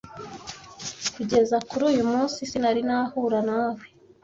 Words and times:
kugeza 1.13 1.57
kuri 1.69 1.83
uyu 1.91 2.03
munsi 2.11 2.39
sinari 2.49 2.81
nahura 2.87 3.39
nawe 3.49 3.83